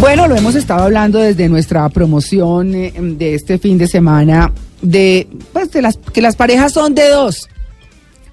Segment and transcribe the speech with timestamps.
[0.00, 5.26] Bueno, lo hemos estado hablando desde nuestra promoción eh, de este fin de semana de
[5.52, 7.48] pues de las que las parejas son de dos.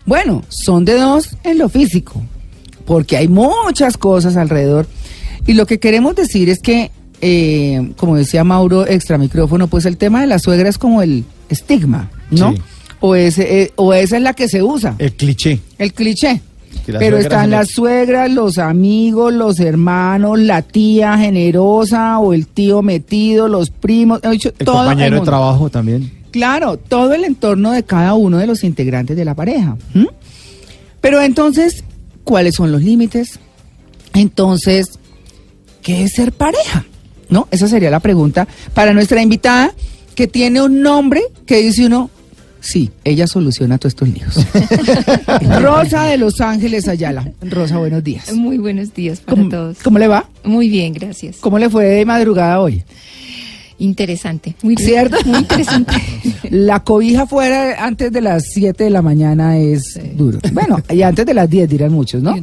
[0.06, 2.22] Bueno, son de dos en lo físico,
[2.86, 4.86] porque hay muchas cosas alrededor.
[5.48, 6.92] Y lo que queremos decir es que,
[7.22, 11.24] eh, como decía Mauro extra micrófono, pues el tema de la suegra es como el
[11.50, 12.54] estigma, ¿no?
[12.54, 12.62] Sí.
[13.00, 15.60] O, ese, eh, o esa es la que se usa, El cliché.
[15.78, 16.42] el cliché.
[16.88, 22.48] La Pero están es las suegras, los amigos, los hermanos, la tía generosa o el
[22.48, 26.12] tío metido, los primos, he dicho, El todo el compañero de trabajo también.
[26.32, 29.78] Claro, todo el entorno de cada uno de los integrantes de la pareja.
[31.02, 31.84] Pero entonces,
[32.24, 33.40] ¿cuáles son los límites?
[34.14, 35.00] Entonces,
[35.82, 36.86] ¿qué es ser pareja?
[37.30, 37.48] ¿No?
[37.52, 39.74] Esa sería la pregunta para nuestra invitada,
[40.14, 42.10] que tiene un nombre que dice uno,
[42.66, 44.36] sí, ella soluciona todos estos líos.
[45.62, 47.32] Rosa de Los Ángeles Ayala.
[47.42, 48.34] Rosa, buenos días.
[48.34, 49.78] Muy buenos días para ¿Cómo, todos.
[49.84, 50.28] cómo le va?
[50.44, 51.38] Muy bien, gracias.
[51.40, 52.84] ¿Cómo le fue de madrugada hoy?
[53.78, 54.56] Interesante.
[54.62, 54.90] Muy bien.
[54.90, 55.18] ¿Cierto?
[55.26, 55.94] Muy interesante.
[56.50, 60.40] La cobija fuera antes de las 7 de la mañana es duro.
[60.54, 62.36] Bueno, y antes de las 10 dirán muchos, ¿no?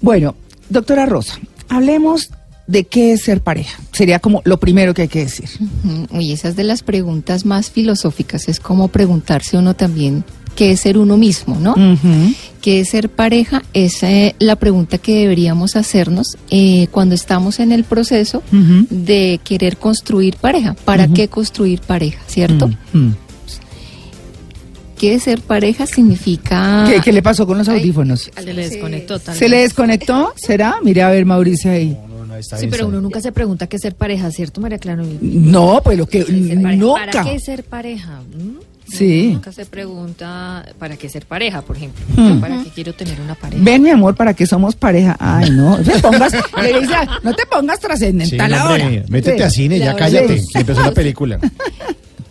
[0.00, 0.34] Bueno,
[0.68, 2.30] doctora Rosa, hablemos
[2.68, 3.80] de qué es ser pareja.
[3.92, 5.48] Sería como lo primero que hay que decir.
[5.58, 8.48] Ujú, Uy, esa es de las preguntas más filosóficas.
[8.48, 10.22] Es como preguntarse uno también
[10.54, 11.74] qué es ser uno mismo, ¿no?
[12.60, 13.62] ¿Qué es ser pareja?
[13.72, 18.42] Esa es la pregunta que deberíamos hacernos eh, cuando estamos en el proceso
[18.90, 20.74] de querer construir pareja.
[20.84, 22.68] ¿Para qué construir pareja, cierto?
[22.92, 23.10] Mm.
[24.98, 25.86] ¿Qué es ser pareja?
[25.86, 26.84] Significa...
[26.88, 28.28] ¿Qué, qué le pasó con los Ay, audífonos?
[28.36, 30.34] Se le desconectó tal ¿Se le desconectó?
[30.34, 30.78] ¿Será?
[30.82, 31.96] Mire a ver, Mauricio ahí.
[32.58, 35.02] Sí, pero uno nunca se pregunta qué es ser pareja, ¿cierto, María Clara?
[35.20, 37.06] No, pues lo que nunca.
[37.12, 38.20] ¿Para qué ser pareja?
[38.34, 38.58] ¿Mm?
[38.90, 39.24] Sí.
[39.26, 42.02] Uno Nunca se pregunta para qué ser pareja, por ejemplo.
[42.16, 42.40] Hmm.
[42.40, 43.62] ¿Para qué quiero tener una pareja?
[43.62, 45.14] Ven, mi amor, para que somos pareja.
[45.20, 45.76] Ay, no.
[45.76, 48.88] No te pongas, le dice, no te pongas trascendental ahora.
[49.08, 49.42] métete Sí.
[49.42, 49.96] a cine, ya Sí.
[49.98, 50.42] cállate.
[50.54, 51.38] Empezó la película.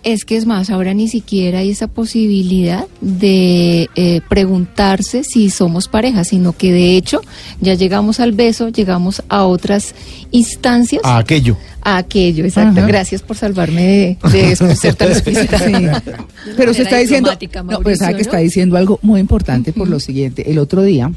[0.08, 5.90] Es que es más, ahora ni siquiera hay esa posibilidad de eh, preguntarse si somos
[5.90, 7.20] pareja, sino que de hecho
[7.60, 9.96] ya llegamos al beso, llegamos a otras
[10.32, 11.58] instancias, A aquello.
[11.82, 12.80] a aquello, exacto.
[12.80, 12.88] Ajá.
[12.88, 15.60] Gracias por salvarme de, de eso, ser tan explícita.
[15.60, 15.74] Sí.
[16.56, 19.90] Pero manera está diciendo, no, pues Mauricio, sabe que está diciendo algo muy importante por
[19.90, 20.50] lo siguiente.
[20.50, 21.12] El otro día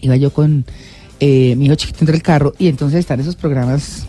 [0.00, 0.64] iba yo con
[1.20, 4.06] eh, mi hijo chiquito entre el carro y entonces están esos programas,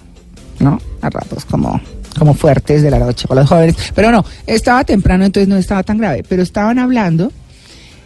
[0.61, 0.79] ¿no?
[1.01, 1.81] A ratos como,
[2.17, 3.75] como fuertes de la noche para los jóvenes.
[3.95, 6.23] Pero no, estaba temprano, entonces no estaba tan grave.
[6.27, 7.31] Pero estaban hablando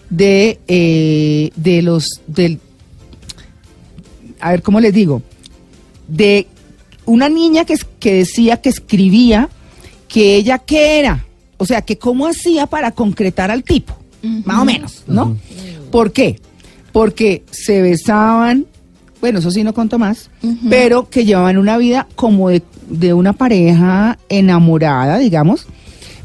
[0.09, 2.59] de, eh, de los, del,
[4.39, 5.21] a ver, ¿cómo les digo?
[6.07, 6.47] De
[7.05, 9.49] una niña que, que decía que escribía
[10.07, 11.25] que ella qué era,
[11.57, 13.97] o sea, que cómo hacía para concretar al tipo,
[14.43, 15.37] más o menos, ¿no?
[15.89, 16.39] ¿Por qué?
[16.91, 18.65] Porque se besaban,
[19.21, 20.29] bueno, eso sí no contó más,
[20.69, 25.67] pero que llevaban una vida como de, de una pareja enamorada, digamos,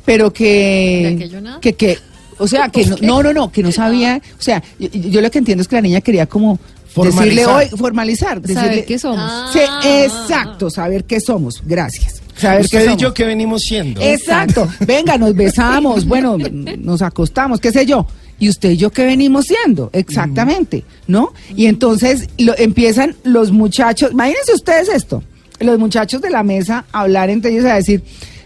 [0.05, 1.03] pero que...
[1.03, 1.61] ¿De aquello nada?
[1.61, 1.99] que, que
[2.39, 5.31] o sea, que no, no, no, no, que no sabía, o sea, yo, yo lo
[5.31, 6.59] que entiendo es que la niña quería como
[7.05, 7.57] decirle Formalizar.
[7.57, 9.21] hoy, formalizar, Saber decirle, qué somos.
[9.21, 9.51] Ah.
[9.53, 9.61] Sí,
[10.05, 11.63] exacto, saber qué somos.
[11.65, 12.23] Gracias.
[12.37, 13.03] Saber qué Usted y somos.
[13.03, 14.01] yo que venimos siendo.
[14.01, 14.69] Exacto.
[14.87, 16.37] Venga, nos besamos, bueno,
[16.79, 18.07] nos acostamos, qué sé yo.
[18.39, 21.33] Y usted y yo qué venimos siendo, exactamente, ¿no?
[21.57, 25.23] Y entonces lo, empiezan los muchachos, imagínense ustedes esto,
[25.61, 28.03] los muchachos de la mesa a hablar entre ellos a decir,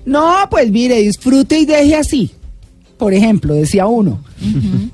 [0.06, 2.30] no, pues mire, disfrute y deje así.
[2.98, 4.20] Por ejemplo, decía uno.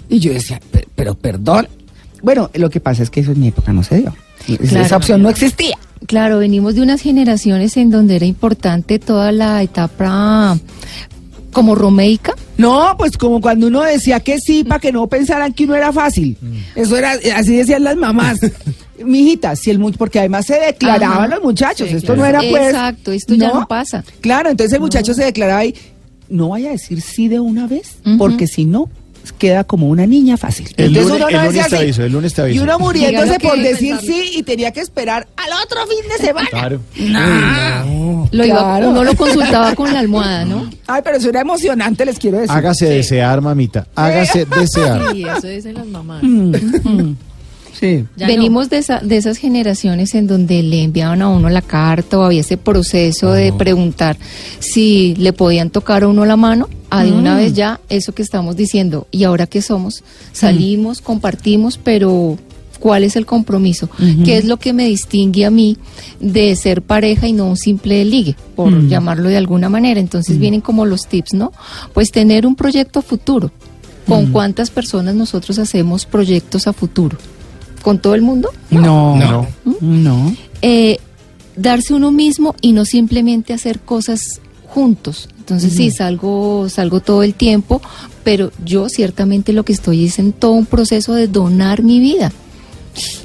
[0.09, 1.69] Y yo decía, "Pe- pero, perdón.
[2.23, 4.15] Bueno, lo que pasa es que eso en mi época no se dio.
[4.47, 4.85] Claro.
[4.87, 5.77] Esa opción no existía.
[6.07, 10.57] Claro, venimos de unas generaciones en donde era importante toda la etapa
[11.57, 12.35] como romeica.
[12.59, 15.91] No, pues como cuando uno decía que sí, para que no pensaran que uno era
[15.93, 16.37] fácil.
[16.75, 18.39] Eso era, así decían las mamás.
[19.05, 21.29] Mijita, si el mu- porque además se declaraban Ajá.
[21.29, 22.21] los muchachos, Sí, esto claro.
[22.21, 22.67] no era pues.
[22.69, 24.05] Exacto, esto ya no pasa.
[24.21, 25.75] Claro, entonces el muchacho se declaraba y
[26.29, 28.89] no vaya a decir sí de una vez, porque si no,
[29.33, 30.69] queda como una niña fácil.
[30.77, 32.57] El Entonces lunes- uno el no lunes es te aviso, el lunes te aviso.
[32.57, 34.13] Y uno muriéndose por decir pensarlo.
[34.15, 36.49] sí y tenía que esperar al otro fin de semana.
[36.51, 36.81] Claro.
[38.33, 38.91] Lo iba- Claro.
[38.91, 40.69] uno lo consultaba con la almohada, ¿no?
[40.87, 42.51] Ay, pero eso era emocionante, les quiero decir.
[42.57, 43.87] Hágase desear, mamita.
[43.95, 45.13] Hágase desear.
[45.13, 46.23] Sí, eso dicen las mamás.
[47.79, 48.07] Sí.
[48.17, 52.19] Ya Venimos de, esa- de esas generaciones en donde le enviaban a uno la carta
[52.19, 54.17] o había ese proceso de preguntar
[54.61, 56.71] si le podían tocar a uno la mano.
[56.91, 59.07] A de una vez ya, eso que estamos diciendo.
[59.11, 60.05] ¿Y ahora qué somos?
[60.33, 62.39] Salimos, compartimos, pero
[62.79, 63.89] ¿cuál es el compromiso?
[64.25, 65.77] ¿Qué es lo que me distingue a mí
[66.21, 69.99] de ser pareja y no un simple ligue, por llamarlo de alguna manera?
[70.01, 71.53] Entonces vienen como los tips, ¿no?
[71.93, 73.51] Pues tener un proyecto a futuro.
[74.07, 77.19] ¿Con cuántas personas nosotros hacemos proyectos a futuro?
[77.83, 78.51] ¿Con todo el mundo?
[78.71, 79.17] No.
[79.17, 79.47] No.
[79.81, 80.37] No.
[80.63, 80.99] Eh,
[81.57, 85.29] darse uno mismo y no simplemente hacer cosas juntos.
[85.39, 87.81] Entonces sí, salgo, salgo todo el tiempo,
[88.25, 92.33] pero yo ciertamente lo que estoy es en todo un proceso de donar mi vida.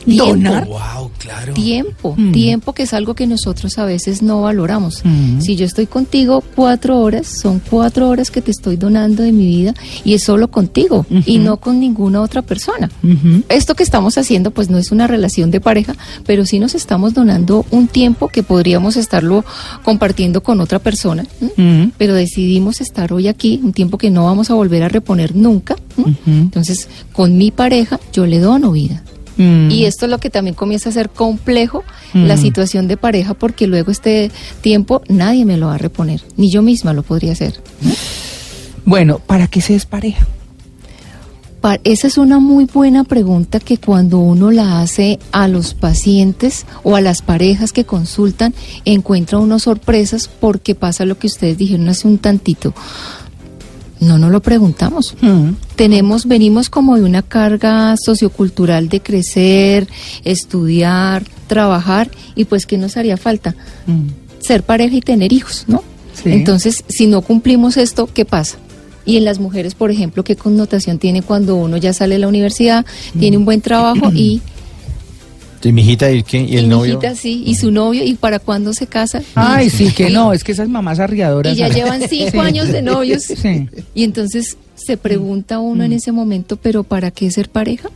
[0.05, 0.67] Tiempo, ¿Donar?
[0.67, 1.53] Wow, claro.
[1.53, 2.31] Tiempo, Mm.
[2.31, 5.01] tiempo que es algo que nosotros a veces no valoramos.
[5.03, 5.41] Mm.
[5.41, 9.45] Si yo estoy contigo cuatro horas, son cuatro horas que te estoy donando de mi
[9.45, 9.73] vida
[10.03, 12.89] y es solo contigo y no con ninguna otra persona.
[13.49, 15.95] Esto que estamos haciendo pues no es una relación de pareja,
[16.25, 19.45] pero sí nos estamos donando un tiempo que podríamos estarlo
[19.83, 21.25] compartiendo con otra persona,
[21.97, 25.75] pero decidimos estar hoy aquí, un tiempo que no vamos a volver a reponer nunca.
[26.25, 29.03] Entonces, con mi pareja yo le dono vida.
[29.67, 29.71] Mm.
[29.71, 31.83] Y esto es lo que también comienza a ser complejo,
[32.13, 32.41] la Mm.
[32.41, 34.29] situación de pareja, porque luego este
[34.61, 37.61] tiempo nadie me lo va a reponer, ni yo misma lo podría hacer.
[38.85, 40.25] Bueno, ¿para qué se es pareja?
[41.61, 46.65] Pa- Esa es una muy buena pregunta que cuando uno la hace a los pacientes
[46.83, 51.87] o a las parejas que consultan, encuentra uno sorpresas porque pasa lo que ustedes dijeron
[51.87, 52.73] hace un tantito.
[54.01, 55.15] No nos lo preguntamos.
[55.21, 55.51] Mm.
[55.75, 59.87] Tenemos, venimos como de una carga sociocultural de crecer,
[60.23, 63.55] estudiar, trabajar y pues ¿qué nos haría falta?
[63.85, 64.07] Mm.
[64.39, 65.83] Ser pareja y tener hijos, ¿no?
[66.13, 66.31] Sí.
[66.31, 68.57] Entonces, si no cumplimos esto, ¿qué pasa?
[69.05, 72.27] Y en las mujeres, por ejemplo, ¿qué connotación tiene cuando uno ya sale de la
[72.27, 72.85] universidad,
[73.19, 74.41] tiene un buen trabajo y,
[75.63, 76.39] ¿Y mi hijita y qué?
[76.41, 76.93] ¿Y el y mi novio?
[76.93, 79.21] hijita sí, y su novio, y para cuándo se casa?
[79.35, 81.53] Ay, sí, que no, es que esas mamás arriadoras.
[81.53, 82.37] Y ya llevan cinco Sí.
[82.39, 83.23] años de novios.
[83.23, 83.67] Sí.
[83.93, 85.85] Y entonces se pregunta uno Mm.
[85.85, 87.89] en ese momento, ¿pero para qué ser pareja?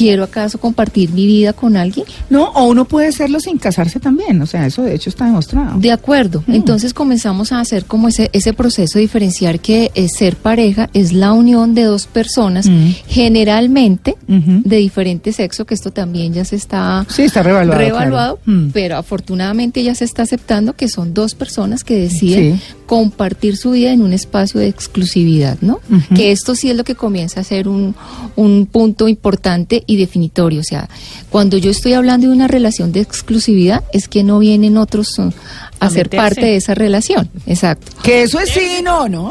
[0.00, 2.06] ¿Quiero acaso compartir mi vida con alguien?
[2.30, 5.78] No, o uno puede serlo sin casarse también, o sea, eso de hecho está demostrado.
[5.78, 6.42] De acuerdo.
[6.48, 11.12] Entonces comenzamos a hacer como ese, ese proceso de diferenciar que eh, ser pareja es
[11.12, 12.92] la unión de dos personas, Mm.
[13.08, 18.06] generalmente de diferente sexo, que esto también ya se está Sí, está revaluado.
[18.08, 18.38] claro.
[18.46, 18.70] Mm.
[18.72, 22.62] pero afortunadamente ya se está aceptando que son dos personas que deciden Sí.
[22.90, 25.78] Compartir su vida en un espacio de exclusividad, ¿no?
[26.12, 27.94] Que esto sí es lo que comienza a ser un,
[28.34, 30.58] un punto importante y definitorio.
[30.58, 30.88] O sea,
[31.30, 35.30] cuando yo estoy hablando de una relación de exclusividad, es que no vienen otros a,
[35.78, 36.16] A ser meterse.
[36.16, 37.30] parte de esa relación.
[37.46, 37.92] Exacto.
[38.02, 39.30] Que eso es sí y no, ¿no?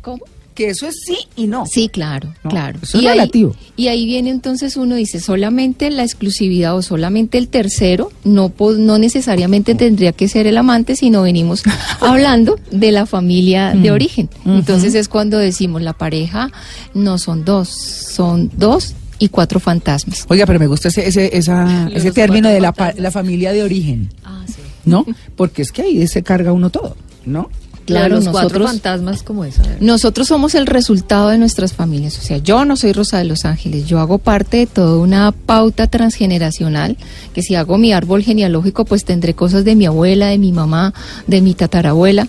[0.00, 0.24] ¿Cómo?
[0.54, 1.64] Que eso es sí y no.
[1.66, 2.78] Sí, claro, No, claro.
[2.82, 3.56] eso es ahí, relativo.
[3.76, 8.98] y ahí viene entonces uno dice, solamente la exclusividad o solamente el tercero, no, no
[8.98, 11.62] necesariamente tendría que ser el amante, sino venimos
[12.00, 13.94] hablando de la familia de Mm.
[13.94, 14.28] origen.
[14.44, 16.50] Entonces es cuando decimos, la pareja
[16.94, 20.26] no son dos, son dos y cuatro fantasmas.
[20.28, 24.10] Oiga, pero me gusta ese, ese, esa, ese término de la, la familia de origen,
[24.24, 24.56] Ah, sí.
[24.84, 25.06] ¿no?
[25.36, 27.48] Porque es que ahí se carga uno todo, ¿no?
[27.86, 29.44] Claro, los cuatro nosotros, fantasmas como
[29.80, 32.18] nosotros somos el resultado de nuestras familias.
[32.18, 35.32] O sea, yo no soy Rosa de los Ángeles, yo hago parte de toda una
[35.32, 36.96] pauta transgeneracional,
[37.34, 40.94] que si hago mi árbol genealógico, pues tendré cosas de mi abuela, de mi mamá,
[41.26, 42.28] de mi tatarabuela.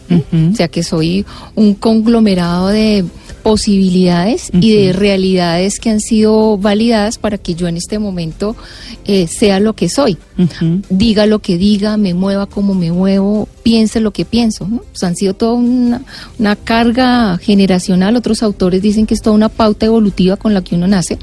[0.53, 3.05] O sea, que soy un conglomerado de
[3.43, 8.55] posibilidades y de realidades que han sido validadas para que yo en este momento
[9.05, 10.17] eh, sea lo que soy
[10.89, 14.67] diga lo que diga, me mueva como me muevo, piense lo que pienso.
[14.67, 14.77] ¿no?
[14.77, 16.01] Pues han sido toda una,
[16.39, 18.15] una carga generacional.
[18.15, 21.17] Otros autores dicen que es toda una pauta evolutiva con la que uno nace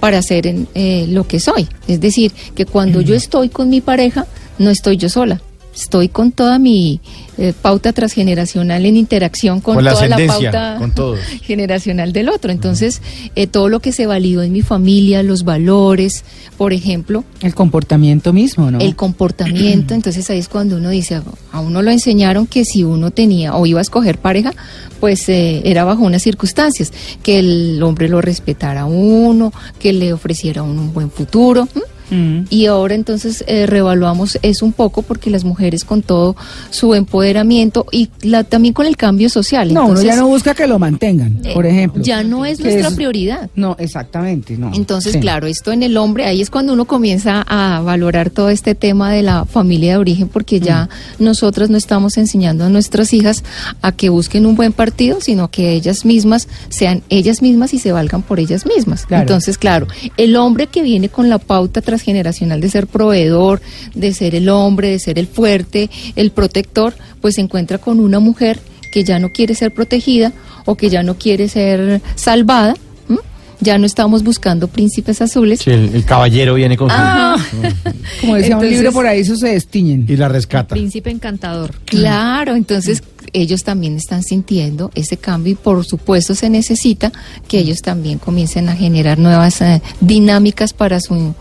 [0.00, 1.68] para ser en, eh, lo que soy.
[1.88, 4.26] Es decir, que cuando yo estoy con mi pareja,
[4.58, 5.40] no estoy yo sola.
[5.74, 7.00] Estoy con toda mi
[7.38, 11.18] eh, pauta transgeneracional en interacción con, Con la toda la pauta con todos.
[11.42, 12.52] generacional del otro.
[12.52, 13.00] Entonces,
[13.36, 16.24] eh, todo lo que se validó en mi familia, los valores,
[16.58, 18.80] por ejemplo, El comportamiento mismo, ¿no?
[18.80, 23.10] el comportamiento, entonces ahí es cuando uno dice, a uno lo enseñaron que si uno
[23.10, 24.52] tenía o iba a escoger pareja,
[25.00, 30.12] pues eh, era bajo unas circunstancias, que el hombre lo respetara a uno, que le
[30.12, 31.66] ofreciera a uno un buen futuro.
[32.10, 32.42] Mm.
[32.50, 36.36] Y ahora entonces eh, reevaluamos eso un poco porque las mujeres con todo
[36.70, 39.72] su empoderamiento y la, también con el cambio social.
[39.72, 42.02] No, uno ya no busca que lo mantengan, eh, por ejemplo.
[42.02, 43.50] Ya no es nuestra es- prioridad.
[43.54, 44.72] No, exactamente, no.
[44.74, 45.20] Entonces, Sí.
[45.20, 49.12] claro, esto en el hombre, ahí es cuando uno comienza a valorar todo este tema
[49.12, 51.24] de la familia de origen, porque ya Mm.
[51.24, 53.44] nosotras no estamos enseñando a nuestras hijas
[53.80, 57.92] a que busquen un buen partido, sino que ellas mismas sean ellas mismas y se
[57.92, 59.06] valgan por ellas mismas.
[59.06, 59.22] Claro.
[59.22, 63.60] Entonces, claro, el hombre que viene con la pauta transgeneracional de ser proveedor,
[63.94, 68.18] de ser el hombre, de ser el fuerte, el protector, pues se encuentra con una
[68.18, 68.58] mujer
[68.92, 70.32] que ya no quiere ser protegida
[70.64, 72.74] o que ya no quiere ser salvada.
[73.08, 73.18] ¿m?
[73.60, 75.60] Ya no estamos buscando príncipes azules.
[75.60, 77.36] Sí, el, el caballero viene con su- Ah.
[78.20, 80.04] Como decía un Entonces- libro por ahí, eso se destiñen.
[80.08, 80.74] y la rescata.
[80.74, 81.72] Príncipe encantador.
[81.84, 87.12] Claro, entonces ellos también están sintiendo ese cambio y por supuesto se necesita
[87.48, 91.34] que ellos también comiencen a generar nuevas eh, dinámicas para su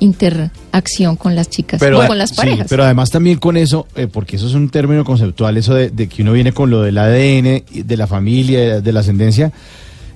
[0.00, 2.66] interacción con las chicas o con las sí, parejas.
[2.68, 6.08] pero además también con eso, eh, porque eso es un término conceptual, eso de, de
[6.08, 9.52] que uno viene con lo del ADN, de la familia, de, de la ascendencia,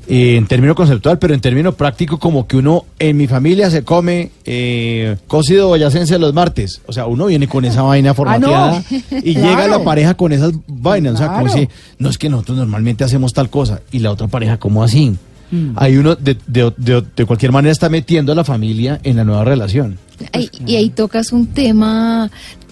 [0.06, 3.84] eh, en término conceptual, pero en término práctico, como que uno en mi familia se
[3.84, 6.82] come eh, cocido boyacense los martes.
[6.86, 8.82] O sea, uno viene con esa vaina formateada
[9.22, 9.48] y Claro.
[9.48, 11.14] llega la pareja con esas vainas.
[11.14, 14.28] O sea, como si, no es que nosotros normalmente hacemos tal cosa y la otra
[14.28, 15.14] pareja, como así?
[15.54, 15.73] Mm.
[15.76, 19.25] Hay uno de, de, de- de cualquier manera está metiendo a la familia en la
[19.25, 19.99] nueva relación.
[20.32, 22.30] Ay, y ahí tocas un tema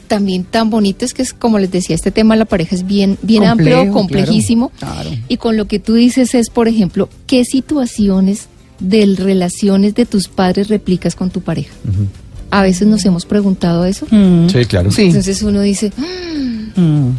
[0.08, 2.86] también tan bonito, es que es como les decía, este tema de la pareja es
[2.86, 4.70] bien, bien Complejo, amplio, complejísimo.
[4.78, 5.16] claro, claro.
[5.28, 8.48] Y con lo que tú dices es, por ejemplo, ¿qué situaciones
[8.78, 11.72] de relaciones de tus padres replicas con tu pareja?
[12.50, 14.06] A veces nos hemos preguntado eso.
[14.10, 14.48] Mm.
[14.50, 14.90] Sí, claro.
[14.90, 15.04] Sí.
[15.04, 16.02] Entonces uno dice, "Ah,
[16.76, 17.10] Mm,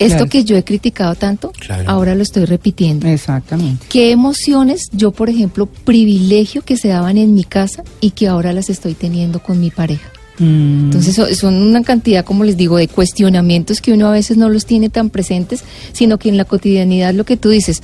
[0.00, 0.30] esto Claro.
[0.30, 1.88] que yo he criticado tanto, Claro.
[1.88, 3.06] ahora lo estoy repitiendo.
[3.06, 3.86] Exactamente.
[3.88, 8.52] ¿Qué emociones yo, por ejemplo, privilegio que se daban en mi casa y que ahora
[8.52, 10.08] las estoy teniendo con mi pareja?
[10.38, 10.84] Mm.
[10.86, 14.48] Entonces so- son una cantidad, como les digo, de cuestionamientos que uno a veces no
[14.48, 17.82] los tiene tan presentes, sino que en la cotidianidad lo que tú dices,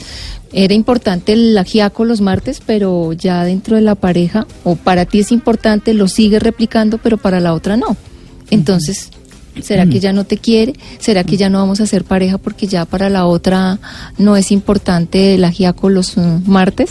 [0.55, 5.19] era importante el ajiaco los martes, pero ya dentro de la pareja, o para ti
[5.21, 7.95] es importante, lo sigues replicando, pero para la otra no.
[8.51, 9.11] Entonces,
[9.63, 10.75] ¿será que ya no te quiere?
[10.99, 13.79] ¿Será que ya no vamos a ser pareja porque ya para la otra
[14.19, 16.91] no es importante el ajiaco los uh, martes?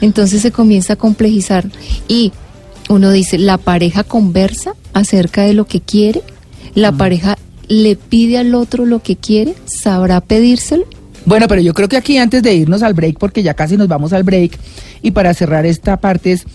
[0.00, 1.68] Entonces se comienza a complejizar
[2.08, 2.32] y
[2.88, 6.22] uno dice, la pareja conversa acerca de lo que quiere,
[6.74, 7.36] la pareja
[7.68, 10.86] le pide al otro lo que quiere, sabrá pedírselo.
[11.26, 13.88] Bueno, pero yo creo que aquí antes de irnos al break, porque ya casi nos
[13.88, 14.58] vamos al break,
[15.02, 16.46] y para cerrar esta parte es,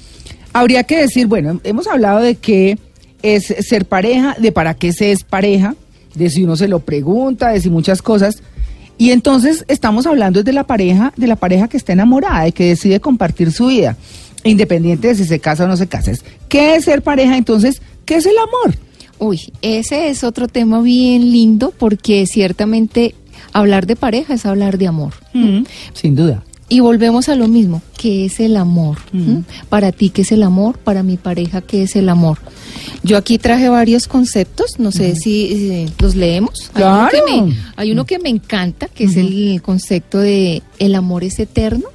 [0.51, 2.79] habría que decir, bueno, hemos hablado de qué
[3.23, 5.75] es ser pareja, de para qué se es pareja,
[6.13, 8.43] de si uno se lo pregunta, de si muchas cosas.
[8.97, 12.67] Y entonces estamos hablando de la pareja, de la pareja que está enamorada, de que
[12.67, 13.97] decide compartir su vida,
[14.43, 16.11] independiente de si se casa o no se casa.
[16.47, 17.35] ¿Qué es ser pareja?
[17.37, 18.77] Entonces, ¿qué es el amor?
[19.17, 23.15] Uy, ese es otro tema bien lindo porque ciertamente
[23.53, 25.13] hablar de pareja es hablar de amor.
[25.33, 25.63] Mm,
[25.93, 26.43] sin duda.
[26.69, 28.97] Y volvemos a lo mismo, ¿qué es el amor?
[29.11, 29.39] ¿Mm?
[29.69, 30.77] Para ti, ¿qué es el amor?
[30.77, 32.39] Para mi pareja, ¿qué es el amor?
[33.03, 36.71] Yo aquí traje varios conceptos, no sé si eh, los leemos.
[36.73, 37.45] Hay uno, que Claro.
[37.47, 41.85] me, hay uno que me encanta, que es el concepto de el amor es eterno.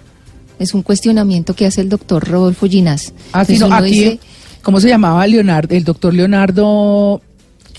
[0.59, 3.15] Es un cuestionamiento que hace el doctor Rodolfo Ginás.
[3.33, 4.21] Ah, sí, no, aquí, dice,
[4.63, 5.75] ¿cómo se llamaba Leonardo?
[5.75, 7.23] El doctor Leonardo,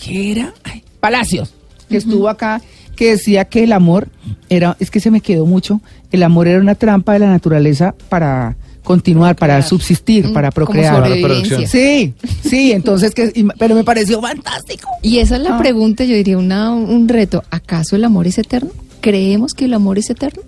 [0.02, 0.54] ¿qué era?
[0.64, 1.54] Ay, Palacios,
[1.90, 2.62] que estuvo acá,
[2.96, 4.08] que decía que el amor
[4.50, 5.82] era, es que se me quedó mucho,
[6.12, 8.56] el amor era una trampa de la naturaleza para
[8.90, 10.96] continuar, para subsistir, Mm, para procrear.
[10.96, 11.68] sobrevivencia.
[11.68, 14.90] Sí, sí, entonces, que, y- pero me pareció fantástico.
[15.04, 15.60] Y esa es la Ah.
[15.60, 17.44] pregunta, yo diría, una, un reto.
[17.52, 18.72] ¿Acaso el amor es eterno?
[19.00, 20.42] ¿Creemos que el amor es eterno?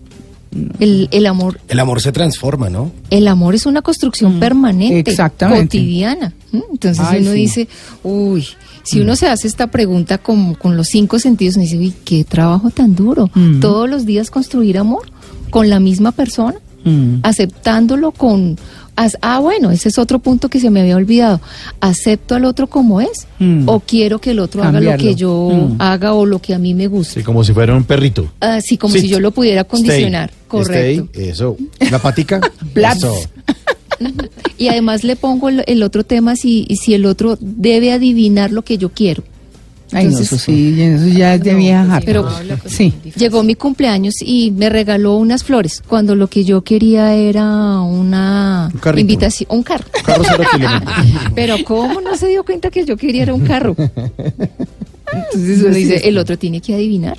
[0.80, 2.92] El, el amor El amor se transforma, ¿no?
[3.12, 5.78] el amor es una construcción permanente, exactamente.
[5.78, 6.34] cotidiana.
[6.52, 6.64] ¿m?
[6.72, 7.38] Entonces Ay, uno sí.
[7.38, 7.68] dice,
[8.04, 8.46] uy,
[8.84, 12.24] si uno se hace esta pregunta con, con los cinco sentidos, uno dice, uy, qué
[12.24, 13.30] trabajo tan duro.
[13.36, 13.60] Mm.
[13.60, 15.04] Todos los días construir amor
[15.52, 17.16] con la misma persona, Mm.
[17.24, 18.58] aceptándolo con...
[18.96, 21.40] as- ah, bueno, ese es otro punto que se me había olvidado.
[21.80, 23.28] ¿Acepto al otro como es?
[23.40, 23.68] Mm.
[23.70, 25.76] ¿O quiero que el otro haga lo que yo Mm.
[25.80, 27.16] haga o lo que a mí me gusta?
[27.16, 28.32] Sí, como si fuera un perrito.
[28.40, 29.02] Así como Sí.
[29.02, 30.30] si yo lo pudiera condicionar.
[30.32, 31.04] Stay, Correcto.
[31.14, 31.58] stay, eso.
[31.92, 32.42] La patica.
[32.76, 33.14] Eso.
[34.58, 38.64] Y además le pongo el, el otro tema si, si el otro debe adivinar lo
[38.64, 39.24] que yo quiero.
[39.94, 42.02] Ay, no, Entonces- eso sí, eso ya es de No, vieja.
[42.06, 42.94] Pero- no sí.
[43.16, 48.72] Llegó mi cumpleaños y me regaló unas flores cuando lo que yo quería era una
[48.74, 49.86] Un invitación, un carro.
[50.06, 50.96] Carro cero kilómetros.
[51.36, 53.76] Pero ¿cómo no se dio cuenta que yo quería era un carro?
[53.78, 57.18] Entonces uno dice, el otro tiene que adivinar.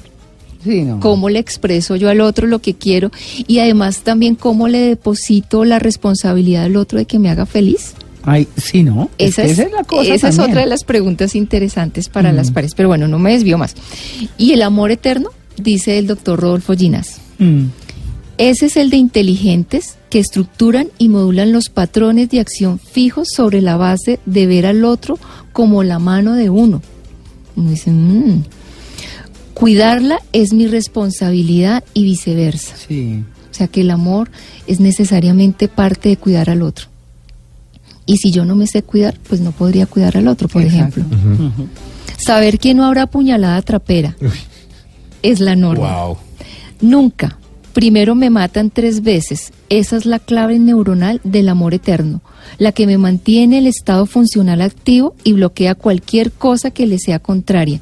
[0.64, 1.00] Sí, no.
[1.00, 3.10] cómo le expreso yo al otro lo que quiero
[3.48, 7.94] y además también cómo le deposito la responsabilidad al otro de que me haga feliz.
[8.24, 9.10] Ay, sí, ¿no?
[9.18, 10.50] Es Esa es, esa es la cosa esa es también.
[10.50, 12.36] otra de las preguntas interesantes para Mm.
[12.36, 12.74] las parejas.
[12.76, 13.74] Pero bueno, no me desvío más.
[14.38, 17.18] Y el amor eterno, dice el doctor Rodolfo Ginás.
[17.38, 17.64] Mm.
[18.38, 23.60] Ese es el de inteligentes que estructuran y modulan los patrones de acción fijos sobre
[23.60, 25.18] la base de ver al otro
[25.52, 26.80] como la mano de uno.
[27.56, 28.42] Uno dice, "Mm,
[29.54, 32.76] cuidarla es mi responsabilidad y viceversa.
[32.76, 33.22] Sí.
[33.50, 34.30] O sea que el amor
[34.66, 36.86] es necesariamente parte de cuidar al otro.
[38.06, 41.00] Y si yo no me sé cuidar, pues no podría cuidar al otro, por Exacto.
[41.00, 41.66] ejemplo.
[42.18, 44.16] Saber que no habrá puñalada trapera
[45.22, 46.04] es la norma.
[46.04, 46.16] Wow.
[46.80, 47.38] Nunca.
[47.72, 49.52] Primero me matan tres veces.
[49.70, 52.20] Esa es la clave neuronal del amor eterno,
[52.58, 57.18] la que me mantiene el estado funcional activo y bloquea cualquier cosa que le sea
[57.18, 57.80] contraria.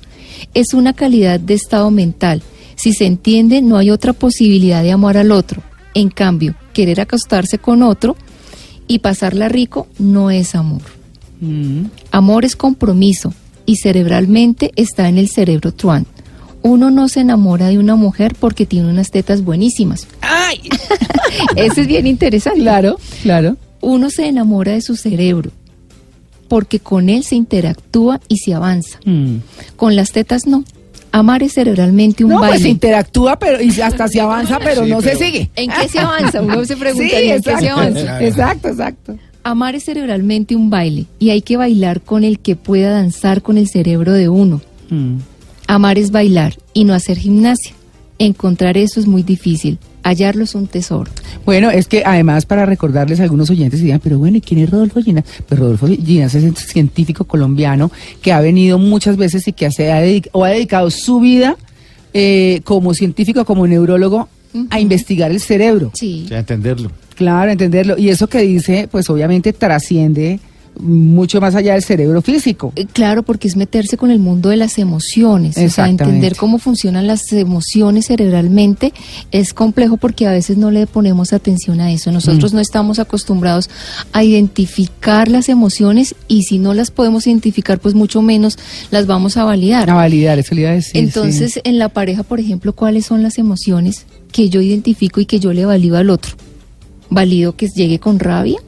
[0.55, 2.43] Es una calidad de estado mental.
[2.77, 5.61] Si se entiende, no hay otra posibilidad de amar al otro.
[5.93, 8.17] En cambio, querer acostarse con otro
[8.91, 10.83] y pasarla rico no es amor.
[11.41, 11.85] Mm.
[12.11, 13.33] Amor es compromiso
[13.65, 16.07] y cerebralmente está en el cerebro truán.
[16.63, 20.09] Uno no se enamora de una mujer porque tiene unas tetas buenísimas.
[20.23, 20.69] ¡Ay!
[21.57, 22.63] Eso es bien interesante.
[22.63, 23.57] Claro, claro.
[23.81, 25.53] Uno se enamora de su cerebro
[26.49, 28.99] porque con él se interactúa y se avanza.
[29.05, 29.37] Mm.
[29.77, 30.65] Con las tetas no.
[31.13, 32.69] Amar es cerebralmente un No, pues baile.
[32.69, 35.51] interactúa, pero y hasta se avanza, pero no se sigue.
[35.57, 36.41] ¿En qué se avanza?
[36.41, 38.23] Uno se pregunta Sí, ¿en qué se exacto, avanza?
[38.25, 39.17] exacto, exacto.
[39.43, 43.57] Amar es cerebralmente un baile y hay que bailar con el que pueda danzar con
[43.59, 44.61] el cerebro de uno.
[44.91, 45.17] Mm.
[45.67, 47.73] Amar es bailar y no hacer gimnasia.
[48.19, 49.79] Encontrar eso es muy difícil.
[50.03, 51.11] Hallarlo es un tesoro.
[51.45, 54.71] Bueno, es que además para recordarles a algunos oyentes digan, pero bueno, ¿y quién es
[54.71, 55.25] Rodolfo Ginas?
[55.49, 57.91] Pero Rodolfo Ginas es un científico colombiano
[58.23, 60.03] que ha venido muchas veces y que se ha,
[60.33, 61.57] o ha dedicado su vida
[62.13, 64.29] eh, como científico, como neurólogo,
[64.71, 65.93] a investigar el cerebro.
[65.95, 66.23] Sí.
[66.25, 66.91] O sea, entenderlo.
[67.15, 67.97] Claro, entenderlo.
[67.99, 70.41] Y eso que dice, pues obviamente trasciende
[70.81, 72.73] mucho más allá del cerebro físico.
[72.77, 75.57] Eh, Claro, porque es meterse con el mundo de las emociones.
[75.57, 78.93] O sea, entender cómo funcionan las emociones cerebralmente
[79.31, 82.11] es complejo porque a veces no le ponemos atención a eso.
[82.11, 82.15] Mm.
[82.15, 83.71] Nosotros no estamos acostumbrados
[84.13, 88.59] a identificar las emociones y si no las podemos identificar, pues mucho menos
[88.91, 89.89] las vamos a validar.
[89.89, 91.03] A validar, eso le iba a decir.
[91.03, 91.61] Entonces, sí.
[91.65, 95.53] en la pareja, por ejemplo, ¿cuáles son las emociones que yo identifico y que yo
[95.53, 96.33] le valido al otro?
[97.09, 98.59] Valido que llegue con rabia.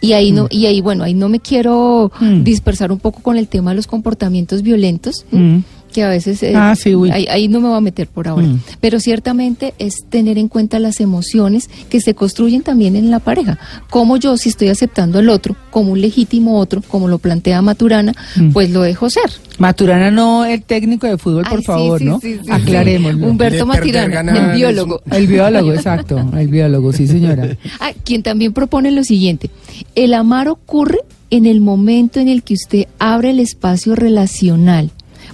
[0.00, 2.42] Y ahí no, y ahí, bueno, ahí no me quiero Mm.
[2.42, 5.26] dispersar un poco con el tema de los comportamientos violentos.
[5.30, 5.58] Mm.
[5.90, 7.10] Que a veces eh, Ah, sí, uy.
[7.10, 8.46] ahí, ahí no me voy a meter por ahora.
[8.46, 8.60] Mm.
[8.80, 13.58] Pero ciertamente es tener en cuenta las emociones que se construyen también en la pareja.
[13.90, 18.12] Como yo, si estoy aceptando al otro como un legítimo otro, como lo plantea Maturana,
[18.36, 18.50] Mm.
[18.52, 19.30] pues lo dejo ser.
[19.58, 22.20] Maturana no el técnico de fútbol, por Ay, favor, sí, ¿no?
[22.20, 22.50] sí, sí, sí.
[22.50, 23.26] Aclarémoslo.
[23.28, 25.02] Humberto Maturana, el biólogo.
[25.10, 27.56] El biólogo, exacto, el biólogo, sí señora.
[27.80, 29.50] Ah, quien también propone lo siguiente,
[29.94, 30.98] el amar ocurre
[31.30, 34.90] en el momento en el que usted abre el espacio relacional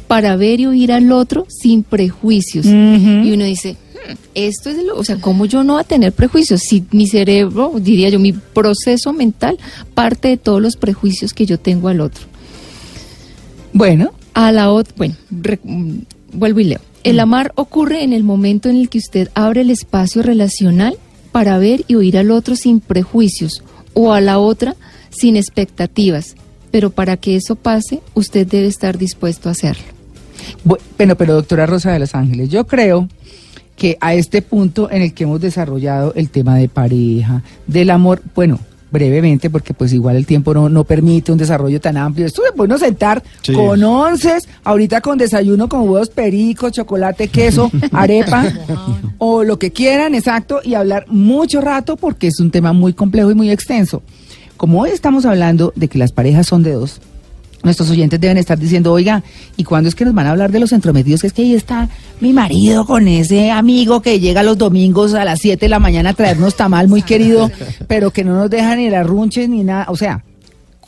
[0.08, 2.66] para ver y oír al otro sin prejuicios.
[2.66, 6.12] Y uno dice, "Hmm, esto es lo, o sea, ¿cómo yo no voy a tener
[6.12, 6.60] prejuicios?
[6.62, 9.58] Si mi cerebro, diría yo, mi proceso mental
[9.94, 12.24] parte de todos los prejuicios que yo tengo al otro.
[13.72, 15.94] Bueno, A la otra, bueno, re- mm,
[16.34, 16.80] vuelvo y leo.
[17.04, 20.98] El amar ocurre en el momento en el que usted abre el espacio relacional
[21.32, 23.62] para ver y oír al otro sin prejuicios
[23.94, 24.76] o a la otra
[25.10, 26.34] sin expectativas.
[26.70, 29.84] Pero para que eso pase, usted debe estar dispuesto a hacerlo.
[30.64, 33.08] Bu- Bueno, pero doctora Rosa de los Ángeles, yo creo
[33.76, 38.22] que a este punto en el que hemos desarrollado el tema de pareja, del amor,
[38.34, 38.58] bueno,
[38.90, 42.24] brevemente, porque pues igual el tiempo no, no permite un desarrollo tan amplio.
[42.24, 43.52] Esto se puede uno sentar Sí.
[43.52, 48.44] con onces, ahorita con desayuno con huevos pericos, chocolate, queso, arepa,
[49.18, 53.30] o lo que quieran, exacto, y hablar mucho rato porque es un tema muy complejo
[53.30, 54.02] y muy extenso.
[54.56, 57.00] Como hoy estamos hablando de que las parejas son de dos,
[57.66, 59.24] Nuestros oyentes deben estar diciendo, oiga,
[59.56, 61.20] ¿y cuándo es que nos van a hablar de los entrometidos?
[61.20, 61.88] Que es que ahí está
[62.20, 66.10] mi marido con ese amigo que llega los domingos a las 7 de la mañana
[66.10, 67.50] a traernos tamal muy querido,
[67.88, 69.86] pero que no nos deja ni las runches ni nada.
[69.88, 70.22] O sea,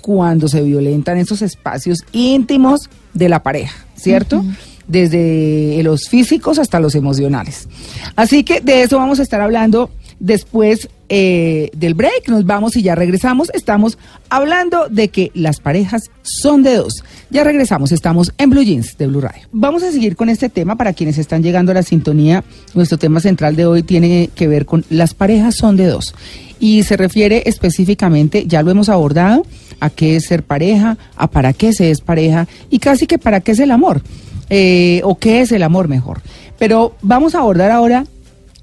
[0.00, 4.44] cuando se violentan esos espacios íntimos de la pareja, ¿cierto?
[4.86, 7.68] Desde los físicos hasta los emocionales.
[8.14, 12.28] Así que de eso vamos a estar hablando después eh, del break.
[12.28, 13.50] Nos vamos y ya regresamos.
[13.54, 17.04] Estamos hablando de que las parejas son de dos.
[17.30, 19.48] Ya regresamos, estamos en Blue Jeans de Blue Radio.
[19.52, 22.44] Vamos a seguir con este tema para quienes están llegando a la sintonía.
[22.74, 26.14] Nuestro tema central de hoy tiene que ver con las parejas son de dos.
[26.60, 29.46] Y se refiere específicamente, ya lo hemos abordado,
[29.80, 33.40] a qué es ser pareja, a para qué se es pareja y casi que para
[33.40, 34.02] qué es el amor.
[34.50, 36.22] eh, o qué es el amor mejor.
[36.58, 38.04] Pero vamos a abordar ahora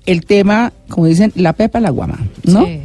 [0.05, 2.65] el tema, como dicen, la pepa la guama, ¿no?
[2.65, 2.81] Sí.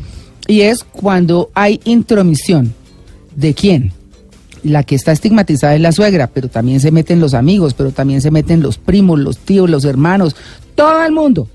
[0.49, 2.75] Y es cuando hay intromisión
[3.35, 3.93] ¿De quién?
[4.63, 8.21] La que está estigmatizada es la suegra, pero también se meten los amigos, pero también
[8.21, 10.37] se meten los primos, los tíos, los hermanos,
[10.75, 11.49] todo el mundo,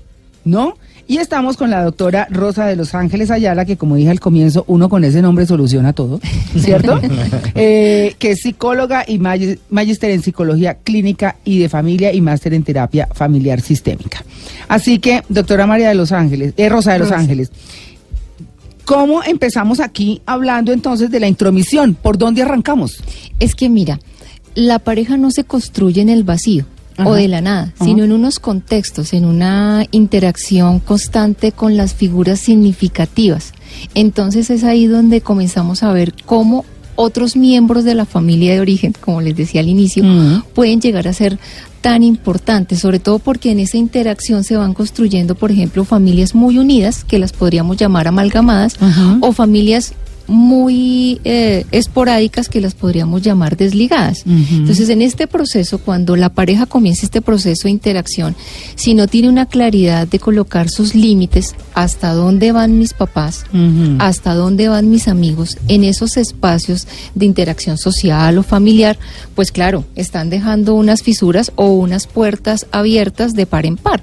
[0.44, 0.76] ¿no?
[1.08, 4.64] Y estamos con la doctora Rosa de Los Ángeles Ayala, que como dije al comienzo,
[4.66, 6.20] uno con ese nombre soluciona todo,
[6.58, 7.00] ¿cierto?
[7.54, 12.64] Eh, que es psicóloga y magíster en psicología clínica y de familia y máster en
[12.64, 14.24] terapia familiar sistémica.
[14.66, 17.52] Así que, doctora María de Los Ángeles, eh, Rosa de Los Ángeles,
[18.84, 21.94] ¿cómo empezamos aquí hablando entonces de la intromisión?
[21.94, 22.98] ¿Por dónde arrancamos?
[23.38, 24.00] Es que mira,
[24.56, 26.66] la pareja no se construye en el vacío
[26.96, 27.08] Ajá.
[27.08, 27.84] o de la nada, Ajá.
[27.84, 33.52] sino en unos contextos, en una interacción constante con las figuras significativas.
[33.94, 36.64] Entonces es ahí donde comenzamos a ver cómo
[36.96, 40.02] otros miembros de la familia de origen, como les decía al inicio,
[40.54, 41.38] pueden llegar a ser
[41.82, 46.58] tan importantes, sobre todo porque en esa interacción se van construyendo, por ejemplo, familias muy
[46.58, 48.76] unidas, que las podríamos llamar amalgamadas,
[49.20, 49.92] o familias
[50.26, 54.24] muy eh, esporádicas que las podríamos llamar desligadas.
[54.26, 58.34] Entonces, en este proceso, cuando la pareja comienza este proceso de interacción,
[58.74, 63.44] si no tiene una claridad de colocar sus límites, hasta dónde van mis papás,
[63.98, 68.98] hasta dónde van mis amigos en esos espacios de interacción social o familiar,
[69.34, 74.02] pues claro, están dejando unas fisuras o unas puertas abiertas de par en par.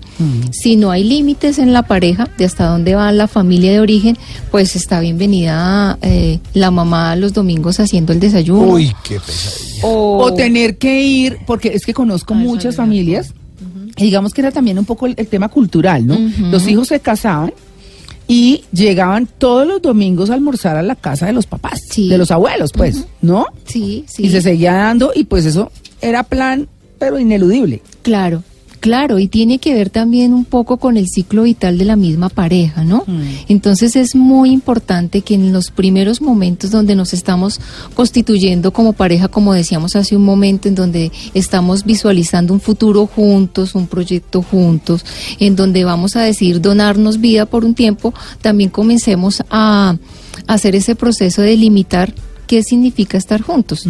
[0.52, 4.18] Si no hay límites en la pareja de hasta dónde va la familia de origen,
[4.52, 6.13] pues está bienvenida eh,
[6.54, 8.74] la mamá los domingos haciendo el desayuno.
[8.74, 9.82] Uy, qué pesadilla.
[9.88, 13.34] o, O tener que ir, porque es que conozco muchas familias,
[13.98, 16.18] y digamos que era también un poco el, el tema cultural, ¿no?
[16.52, 17.54] Los hijos se casaban
[18.28, 22.08] y llegaban todos los domingos a almorzar a la casa de los papás, Sí.
[22.10, 23.46] de los abuelos, pues, ¿no?
[23.66, 24.24] Sí, sí.
[24.24, 25.72] Y se seguía dando, y pues eso
[26.02, 27.82] era plan, pero ineludible.
[28.02, 28.42] Claro,
[28.84, 32.28] claro, y tiene que ver también un poco con el ciclo vital de la misma
[32.28, 33.06] pareja, ¿no?
[33.08, 33.22] Mm.
[33.48, 37.62] Entonces es muy importante que en los primeros momentos donde nos estamos
[37.94, 43.74] constituyendo como pareja, como decíamos hace un momento, en donde estamos visualizando un futuro juntos,
[43.74, 45.06] un proyecto juntos,
[45.40, 49.96] en donde vamos a decidir donarnos vida por un tiempo, también comencemos a
[50.46, 52.14] hacer ese proceso de limitar
[52.48, 53.88] qué significa estar juntos.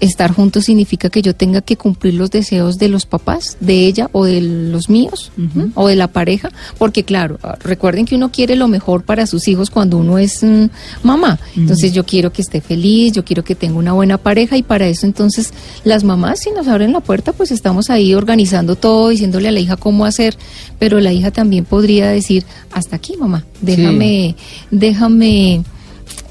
[0.00, 4.08] Estar juntos significa que yo tenga que cumplir los deseos de los papás, de ella
[4.12, 5.32] o de los míos,
[5.74, 9.48] o de la pareja, porque claro, ah, recuerden que uno quiere lo mejor para sus
[9.48, 10.66] hijos cuando uno es mm,
[11.02, 11.38] mamá.
[11.56, 14.86] Entonces yo quiero que esté feliz, yo quiero que tenga una buena pareja y para
[14.86, 15.52] eso entonces
[15.84, 19.60] las mamás si nos abren la puerta pues estamos ahí organizando todo, diciéndole a la
[19.60, 20.36] hija cómo hacer,
[20.78, 24.36] pero la hija también podría decir, hasta aquí mamá, déjame,
[24.70, 25.62] déjame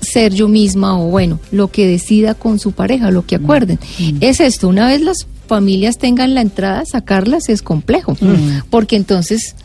[0.02, 3.80] ser yo misma o bueno, lo que decida con su pareja, lo que acuerden.
[4.22, 8.16] Es esto, una vez las familias tengan la entrada, sacarlas es complejo,
[8.70, 9.56] porque entonces,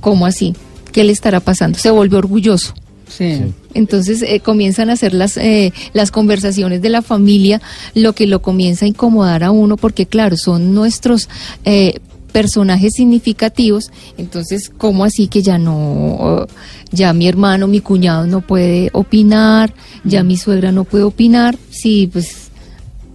[0.00, 0.54] ¿cómo así?
[0.92, 1.78] ¿Qué le estará pasando?
[1.78, 2.74] Se vuelve orgulloso.
[3.08, 3.52] Sí.
[3.74, 7.60] Entonces eh, comienzan a hacer las, eh, las conversaciones de la familia,
[7.94, 11.28] lo que lo comienza a incomodar a uno, porque claro, son nuestros
[11.64, 12.00] eh,
[12.36, 16.46] personajes significativos, entonces, ¿cómo así que ya no,
[16.92, 19.72] ya mi hermano, mi cuñado no puede opinar,
[20.04, 21.56] ya mi suegra no puede opinar?
[21.70, 22.45] Sí, pues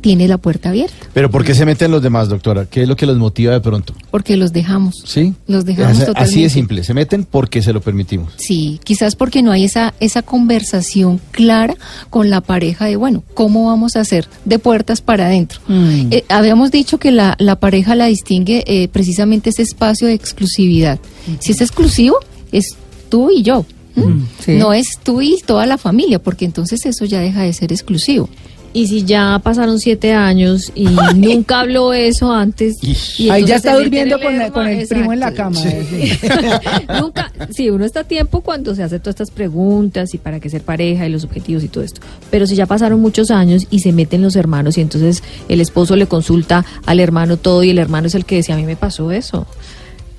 [0.02, 2.66] tiene la puerta abierta, Pero ¿por qué se meten los demás, doctora?
[2.66, 3.94] ¿Qué es lo que los motiva de pronto?
[4.12, 5.04] porque los dejamos.
[5.06, 5.34] ¿Sí?
[5.48, 6.42] Los dejamos Así- Así totalmente.
[6.42, 6.84] de simple.
[6.84, 8.34] Se meten porque se lo permitimos.
[8.38, 11.76] Sí, quizás porque no hay esa, esa conversación clara
[12.10, 15.60] con la pareja de, bueno, ¿cómo vamos a hacer de puertas para adentro?
[15.68, 16.08] Mm.
[16.12, 21.00] Eh, habíamos dicho que la, la pareja la distingue eh, precisamente ese espacio de exclusividad.
[21.40, 22.18] Si es exclusivo,
[22.52, 22.76] es
[23.10, 23.66] tú y yo.
[23.96, 24.52] Mm, sí.
[24.54, 28.30] No es tú y toda la familia, porque entonces eso ya deja de ser exclusivo.
[28.74, 32.78] Y si ya pasaron siete años y nunca habló eso antes.
[33.20, 35.58] y Ahí ya está durmiendo el con, la- herma- con el primo en la cama.
[35.60, 36.12] sí.
[37.02, 40.50] Nunca, sí, uno está a tiempo cuando se hace todas estas preguntas y para qué
[40.50, 42.02] ser pareja y los objetivos y todo esto.
[42.30, 45.96] Pero si ya pasaron muchos años y se meten los hermanos y entonces el esposo
[45.96, 48.76] le consulta al hermano todo y el hermano es el que decía, a mí me
[48.76, 49.48] pasó eso.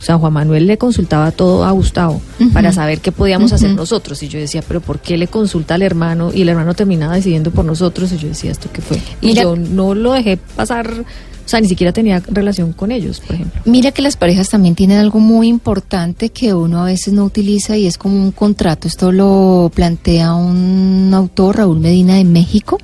[0.02, 2.20] O sea, Juan Manuel le consultaba todo a Gustavo
[2.52, 4.20] para saber qué podíamos hacer nosotros.
[4.24, 6.32] Y yo decía, pero ¿por qué le consulta al hermano?
[6.34, 8.10] Y el hermano terminaba decidiendo por nosotros.
[8.10, 8.96] Y yo decía, ¿esto qué fue?
[9.20, 10.90] Y Mira- yo no lo dejé pasar,
[11.44, 13.60] o sea, ni siquiera tenía relación con ellos, por ejemplo.
[13.64, 17.76] Mira que las parejas también tienen algo muy importante que uno a veces no utiliza
[17.76, 18.88] y es como un contrato.
[18.88, 22.76] Esto lo plantea un autor, Raúl Medina de México.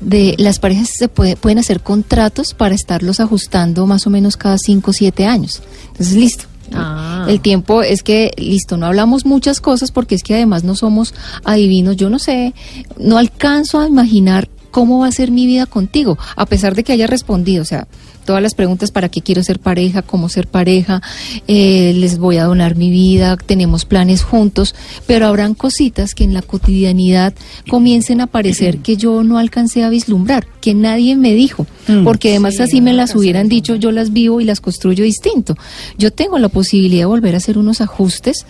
[0.00, 4.58] De las parejas se puede- pueden hacer contratos para estarlos ajustando más o menos cada
[4.58, 5.60] 5 o 7 años.
[5.90, 6.44] Entonces, listo.
[6.78, 7.26] Ah.
[7.28, 11.14] El tiempo es que, listo, no hablamos muchas cosas porque es que además no somos
[11.44, 11.96] adivinos.
[11.96, 12.54] Yo no sé,
[12.98, 16.18] no alcanzo a imaginar ¿cómo va a ser mi vida contigo?
[16.34, 17.86] A pesar de que haya respondido, o sea,
[18.24, 21.02] todas las preguntas para qué quiero ser pareja, cómo ser pareja,
[21.48, 24.74] eh, les voy a donar mi vida, tenemos planes juntos,
[25.06, 27.34] pero habrán cositas que en la cotidianidad
[27.68, 32.04] comiencen a aparecer que yo no alcancé a vislumbrar, que nadie me dijo, Mm.
[32.04, 35.56] porque además Sí, así me las hubieran dicho, yo las vivo y las construyo distinto.
[35.98, 38.46] Yo tengo la posibilidad de volver a hacer unos ajustes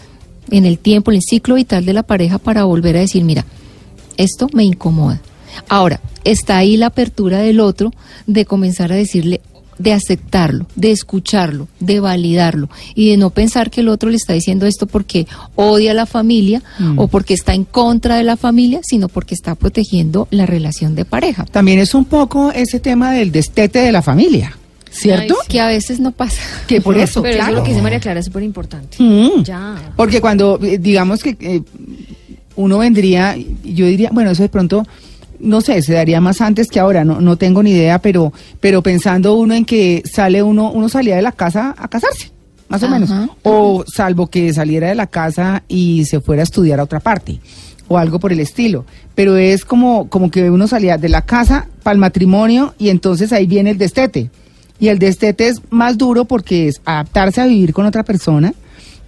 [0.51, 3.47] en el tiempo, en el ciclo vital de la pareja para volver a decir, mira,
[4.19, 5.23] esto me incomoda.
[5.69, 7.93] Ahora, está ahí la apertura del otro
[8.27, 9.41] de comenzar a decirle,
[9.79, 14.33] de aceptarlo, de escucharlo, de validarlo y de no pensar que el otro le está
[14.33, 16.63] diciendo esto porque odia a la familia
[16.97, 21.05] o porque está en contra de la familia, sino porque está protegiendo la relación de
[21.05, 21.45] pareja.
[21.47, 24.57] También es un poco ese tema del destete de la familia,
[24.91, 25.37] ¿cierto?
[25.41, 26.41] Ay, Que a veces no pasa.
[26.67, 27.53] Que por eso, Pero eso claro.
[27.53, 28.97] es lo que dice María Clara es súper importante.
[29.03, 29.43] Mm.
[29.43, 29.93] Ya.
[29.97, 31.63] Porque cuando, eh, digamos que eh,
[32.57, 34.87] uno vendría, yo diría, bueno, eso de pronto,
[35.43, 38.83] no sé, se daría más antes que ahora, no, no tengo ni idea, pero, pero
[38.83, 42.31] pensando uno en que sale uno, uno salía de la casa a casarse,
[42.69, 42.95] más o Ajá.
[42.95, 43.31] menos.
[43.43, 47.41] O salvo que saliera de la casa y se fuera a estudiar a otra parte.
[47.89, 48.87] O algo por el estilo.
[49.15, 53.33] Pero es como, como que uno salía de la casa para el matrimonio y entonces
[53.33, 54.31] ahí viene el destete.
[54.79, 58.55] Y el destete es más duro porque es adaptarse a vivir con otra persona,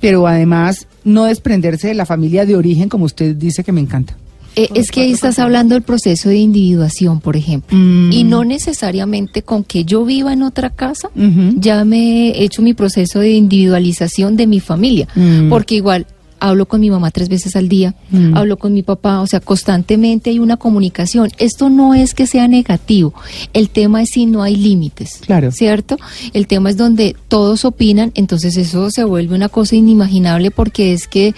[0.00, 4.16] pero además no desprenderse de la familia de origen, como usted dice que me encanta.
[4.56, 7.76] Eh, es que ahí estás hablando del proceso de individuación, por ejemplo.
[7.76, 8.12] Mm.
[8.12, 11.10] Y no necesariamente con que yo viva en otra casa,
[11.56, 15.08] ya me he hecho mi proceso de individualización de mi familia.
[15.14, 15.48] Mm.
[15.48, 16.06] Porque igual
[16.48, 18.36] hablo con mi mamá tres veces al día, Mm.
[18.36, 21.30] hablo con mi papá, o sea, constantemente hay una comunicación.
[21.38, 23.14] Esto no es que sea negativo,
[23.52, 25.50] el tema es si no hay límites, Claro.
[25.52, 25.96] ¿cierto?
[26.32, 31.08] El tema es donde todos opinan, entonces eso se vuelve una cosa inimaginable porque es
[31.08, 31.34] que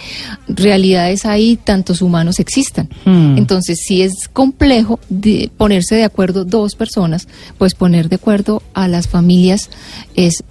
[0.48, 2.88] realidades hay, tantos humanos existan.
[3.04, 3.38] Mm.
[3.38, 8.88] Entonces, si es complejo de ponerse de acuerdo dos personas, pues poner de acuerdo a
[8.88, 9.70] las familias
[10.14, 10.42] es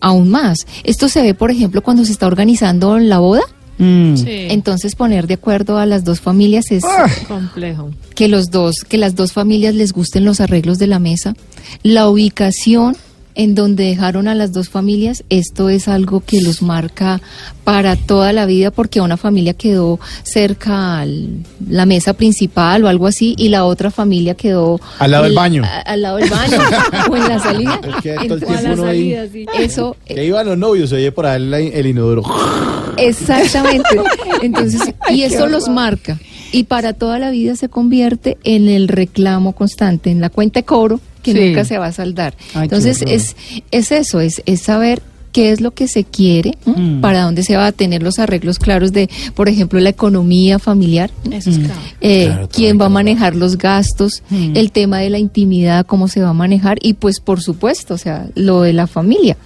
[0.00, 0.66] aún más.
[0.84, 3.42] Esto se ve, por ejemplo, cuando se está organizando la boda.
[3.80, 4.14] Mm.
[4.26, 7.06] Entonces poner de acuerdo a las dos familias es Ah.
[7.26, 7.90] Complejo.
[8.14, 11.34] que los dos, que las dos familias les gusten los arreglos de la mesa,
[11.82, 12.96] la ubicación
[13.42, 17.22] en donde dejaron a las dos familias, esto es algo que los marca
[17.64, 21.06] para toda la vida porque una familia quedó cerca a
[21.66, 25.36] la mesa principal o algo así y la otra familia quedó Al lado del el-
[25.36, 25.62] baño.
[25.64, 26.58] a- al lado del baño
[27.10, 27.80] o en la salida.
[27.82, 29.46] Es que todo el Entonces, tiempo a la uno ahí- salida, sí.
[29.58, 32.22] eso Que iban los novios, oye por ahí el, el inodoro.
[32.98, 33.88] Exactamente.
[34.42, 36.18] Entonces, y eso los marca.
[36.52, 40.64] Y para toda la vida se convierte en el reclamo constante, en la cuenta de
[40.64, 41.38] cobro que Sí.
[41.40, 42.34] nunca se va a saldar.
[42.54, 43.36] Ay, Entonces, es,
[43.70, 45.02] es eso, es, es saber
[45.32, 46.58] qué es lo que se quiere.
[46.64, 47.00] Mm.
[47.00, 51.10] para dónde se va a tener los arreglos claros de, por ejemplo, la economía familiar.
[51.30, 51.80] Eso es claro.
[52.00, 54.56] Eh, Claro, quién va a manejar los gastos, Mm.
[54.56, 57.98] el tema de la intimidad, cómo se va a manejar y pues por supuesto, o
[57.98, 59.36] sea, lo de la familia.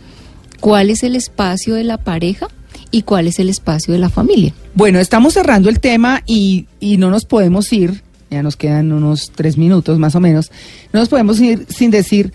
[0.61, 2.49] ¿Cuál es el espacio de la pareja
[2.91, 4.55] y cuál es el espacio de la familia?
[4.75, 8.03] Bueno, estamos cerrando el tema y, y no nos podemos ir,
[8.35, 10.51] ya nos quedan unos tres minutos más o menos,
[10.93, 12.33] no nos podemos ir sin decir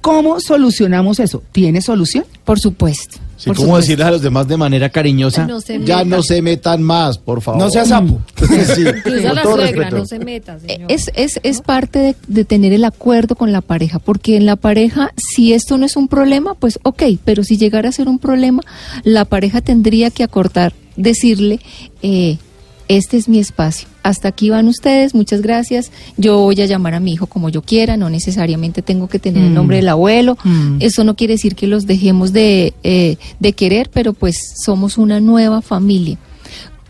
[0.00, 1.42] cómo solucionamos eso.
[1.52, 2.24] ¿Tiene solución?
[2.44, 3.18] Por supuesto.
[3.36, 3.80] Sí, por ¿Cómo supuesto.
[3.86, 5.46] decirles a los demás de manera cariñosa?
[5.46, 7.60] No se ya no se metan más, por favor.
[7.60, 8.20] No sea sapo.
[8.74, 9.96] Sí, Incluso con la todo suegra, respeto.
[9.98, 10.90] no se meta, señor.
[10.90, 14.56] Es, es, es parte de, de tener el acuerdo con la pareja, porque en la
[14.56, 18.18] pareja, si esto no es un problema, pues ok, pero si llegara a ser un
[18.18, 18.62] problema,
[19.04, 21.60] la pareja tendría que acortar, decirle,
[22.02, 22.38] eh,
[22.96, 27.00] este es mi espacio, hasta aquí van ustedes, muchas gracias, yo voy a llamar a
[27.00, 29.54] mi hijo como yo quiera, no necesariamente tengo que tener el Mm.
[29.54, 30.76] nombre del abuelo, Mm.
[30.80, 35.20] eso no quiere decir que los dejemos de, eh, de querer, pero pues somos una
[35.20, 36.18] nueva familia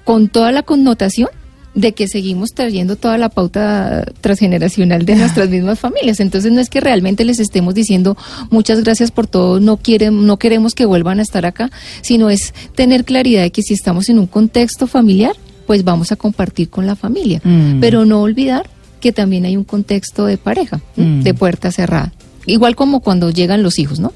[0.05, 1.29] con toda la connotación
[1.75, 6.21] de que seguimos trayendo toda la pauta transgeneracional de nuestras mismas familias.
[6.21, 8.15] Entonces no es que realmente les estemos diciendo
[8.51, 11.71] muchas gracias por todo, no quieren, no queremos que vuelvan a estar acá,
[12.03, 15.35] sino es tener claridad de que si estamos en un contexto familiar,
[15.73, 17.81] pues vamos a compartir con la familia, Mm.
[17.81, 18.69] pero no olvidar
[19.01, 20.83] que también hay un contexto de pareja.
[20.97, 21.23] Mm.
[21.23, 22.13] de puerta cerrada.
[22.45, 24.13] Igual como cuando llegan los hijos, ¿no?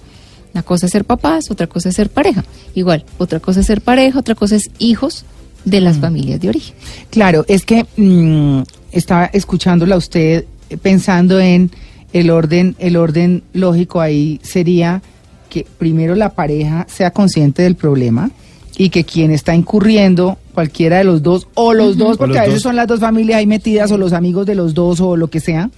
[0.53, 2.45] Una cosa es ser papás, otra cosa es ser pareja.
[2.75, 5.25] Igual, otra cosa es ser pareja, otra cosa es hijos
[5.65, 6.75] de las familias de origen.
[7.09, 8.61] Claro, es que mm,
[8.93, 11.71] estaba escuchándola usted eh, pensando en
[12.13, 15.01] el orden, el orden lógico ahí sería
[15.49, 18.31] que primero la pareja sea consciente del problema
[18.77, 22.43] y que quien está incurriendo, cualquiera de los dos, o los dos, porque los a
[22.43, 22.63] veces dos.
[22.63, 25.41] son las dos familias ahí metidas, o los amigos de los dos, o lo que
[25.41, 25.71] sea,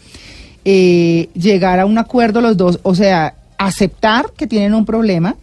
[0.65, 5.37] eh, llegar a un acuerdo los dos, o sea, aceptar que tienen un problema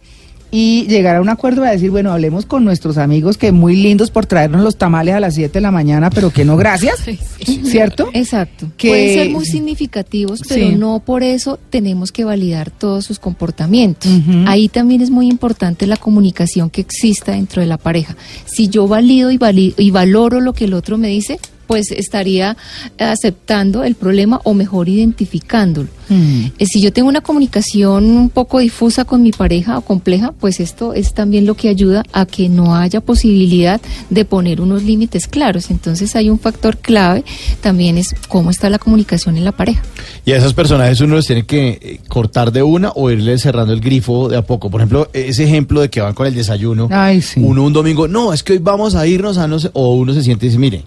[0.50, 4.10] y llegar a un acuerdo a decir, bueno, hablemos con nuestros amigos que muy lindos
[4.10, 6.96] por traernos los tamales a las 7 de la mañana, pero que no gracias,
[7.64, 8.08] ¿cierto?
[8.12, 8.68] Exacto.
[8.76, 10.74] Que- Pueden ser muy significativos, pero Sí.
[10.76, 14.10] no por eso tenemos que validar todos sus comportamientos.
[14.46, 18.16] Ahí también es muy importante la comunicación que exista dentro de la pareja.
[18.46, 22.56] Si yo valido y, vali- y valoro lo que el otro me dice, pues estaría
[22.98, 25.88] aceptando el problema o mejor identificándolo.
[26.08, 26.46] Mm.
[26.58, 30.60] Eh, Si yo tengo una comunicación un poco difusa con mi pareja o compleja, pues
[30.60, 35.26] esto es también lo que ayuda a que no haya posibilidad de poner unos límites
[35.26, 35.70] claros.
[35.70, 37.24] Entonces hay un factor clave
[37.60, 39.82] también es cómo está la comunicación en la pareja.
[40.24, 43.72] Y a esos personajes uno los tiene que eh, cortar de una o irle cerrando
[43.72, 44.70] el grifo de a poco.
[44.70, 46.88] Por ejemplo, ese ejemplo de que van con el desayuno.
[46.90, 47.40] Ay, sí.
[47.42, 50.12] Uno un domingo, no, es que hoy vamos a irnos a no sé, o uno
[50.12, 50.84] se siente y dice, mire,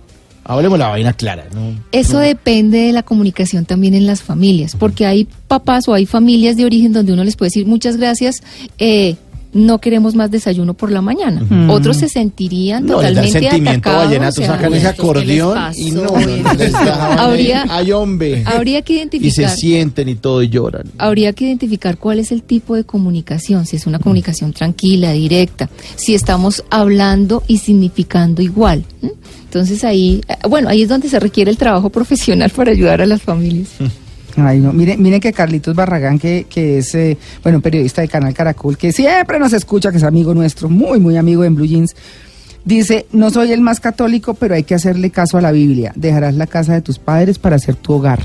[0.49, 1.45] hablemos la vaina clara.
[1.53, 1.75] ¿no?
[1.91, 6.57] Eso depende de la comunicación también en las familias, porque hay papás o hay familias
[6.57, 8.41] de origen donde uno les puede decir muchas gracias,
[8.79, 9.15] eh,
[9.51, 11.41] no queremos más desayuno por la mañana.
[11.71, 14.05] Otros se sentirían No, totalmente sentimiento atacados.
[14.05, 16.03] vallenato, o sea, sacan ese ¿qué les acordeón y no,
[16.57, 18.43] les Habría- ay hombre.
[18.45, 19.49] habría que Y se identificar.
[19.49, 20.83] sienten y todo y lloran.
[20.99, 25.67] Habría que identificar cuál es el tipo de comunicación, si es una comunicación tranquila, directa,
[25.95, 28.85] si estamos hablando y significando igual.
[29.49, 33.07] Entonces ahí, eh, bueno, ahí es donde se requiere el trabajo profesional para ayudar a
[33.07, 33.69] las familias.
[34.37, 34.71] Ay, no.
[34.71, 38.91] Miren, miren que Carlitos Barragán, que, que es, eh, bueno, periodista del canal Caracol, que
[38.91, 41.95] siempre nos escucha, que es amigo nuestro, muy, muy amigo en Blue Jeans,
[42.63, 45.93] dice, no soy el más católico, pero hay que hacerle caso a la Biblia.
[45.95, 48.21] Dejarás la casa de tus padres para hacer tu hogar.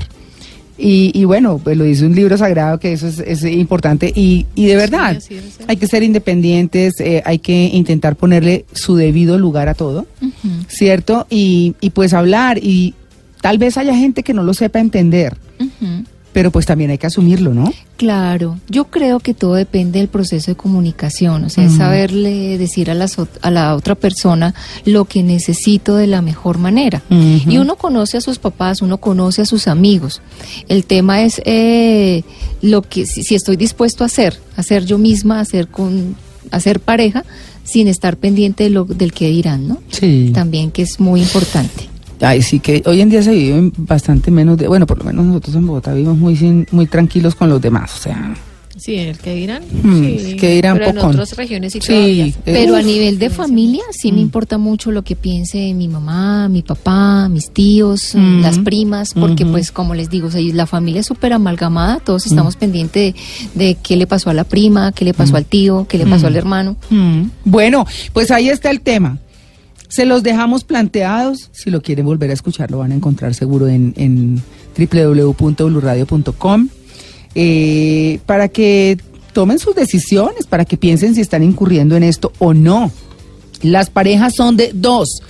[0.77, 4.45] Y, y bueno, pues lo dice un libro sagrado que eso es, es importante y,
[4.55, 5.17] y de verdad
[5.67, 10.05] hay que ser independientes, eh, hay que intentar ponerle su debido lugar a todo,
[10.67, 11.27] ¿cierto?
[11.29, 12.93] Y, y pues hablar y
[13.41, 15.37] tal vez haya gente que no lo sepa entender.
[16.35, 17.71] Pero pues también hay que asumirlo, ¿no?
[17.95, 22.91] Claro, yo creo que todo depende del proceso de comunicación, o sea, es saberle decir
[22.91, 27.01] a, ot- a la otra persona lo que necesito de la mejor manera.
[27.09, 30.21] Y uno conoce a sus papás, uno conoce a sus amigos.
[30.67, 32.23] El tema es eh,
[32.61, 36.17] lo que si, si estoy dispuesto a hacer, hacer yo misma, hacer con,
[36.51, 37.23] hacer pareja,
[37.63, 39.77] sin estar pendiente de lo, del que dirán, ¿no?
[39.89, 40.31] Sí.
[40.33, 41.87] También que es muy importante.
[42.21, 45.25] Ay, sí que hoy en día se vive bastante menos de, bueno, por lo menos
[45.25, 48.33] nosotros en Bogotá vivimos muy sin, muy tranquilos con los demás, o sea,
[48.77, 49.63] Sí, el que dirán.
[49.83, 50.35] Mm, sí.
[50.35, 54.11] que dirán Pero en otras regiones sí, Sí, eh, Pero a nivel de familia sí
[54.11, 58.41] me importa mucho lo que piense mi mamá, mi papá, mis tíos, Mm.
[58.41, 62.25] las primas, porque pues como les digo, o sea, la familia es súper amalgamada, todos
[62.25, 63.13] estamos pendientes
[63.55, 66.05] de, de qué le pasó a la prima, qué le pasó al tío, qué le
[66.05, 66.75] pasó al hermano.
[66.89, 67.29] Mm.
[67.45, 69.19] Bueno, pues ahí está el tema.
[69.95, 71.49] Se los dejamos planteados.
[71.53, 74.43] Si lo quieren volver a escuchar, lo van a encontrar seguro en, en.
[77.33, 78.97] Eh, para que
[79.31, 82.91] tomen sus decisiones, para que piensen si están incurriendo en esto o no.
[83.61, 85.21] Las parejas son de dos,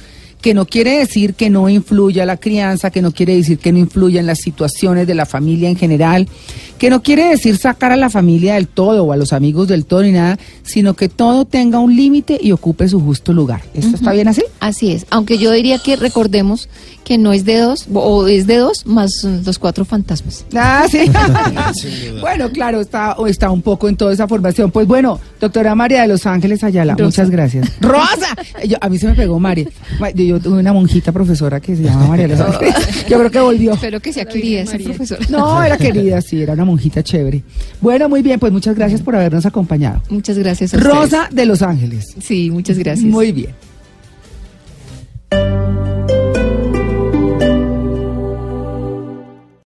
[0.42, 3.78] que no quiere decir que no influya la crianza, que no quiere decir que no
[3.78, 6.28] influya en las situaciones de la familia en general,
[6.78, 9.86] que no quiere decir sacar a la familia del todo o a los amigos del
[9.86, 13.62] todo ni nada, sino que todo tenga un límite y ocupe su justo lugar.
[13.74, 14.44] ¿Esto está bien así?
[14.60, 16.68] Así es, aunque yo diría que recordemos
[17.06, 20.44] que no es de dos, o es de dos más mm, los cuatro fantasmas.
[20.56, 21.02] Ah, sí.
[22.22, 24.72] bueno, claro, está, o está un poco en toda esa formación.
[24.72, 27.04] Pues bueno, doctora María de Los Ángeles Ayala, Rosa.
[27.06, 27.72] muchas gracias.
[27.80, 28.36] ¡Rosa!
[28.68, 29.68] Yo- a mí se me pegó María.
[30.00, 33.06] Ma- Yo, yo tuve una monjita profesora que se llama María de Los Ángeles.
[33.08, 33.74] Yo creo que volvió.
[33.74, 35.22] Espero que sea querida esa profesora.
[35.30, 37.44] No, era querida, sí, era una monjita chévere.
[37.82, 40.02] Bueno, muy bien, pues muchas gracias por habernos acompañado.
[40.10, 40.96] Muchas gracias a ustedes.
[40.96, 42.16] Rosa de Los Ángeles.
[42.20, 43.06] Sí, muchas gracias.
[43.06, 43.54] Muy bien.